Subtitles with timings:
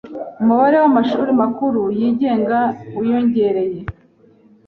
[0.41, 2.59] Umubare w’amashuri makuru yigenga
[2.97, 3.79] wiyongereye.